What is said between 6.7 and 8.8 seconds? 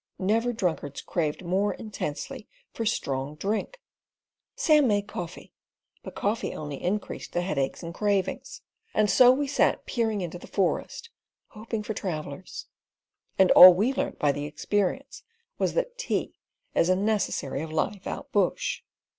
increased the headaches and cravings,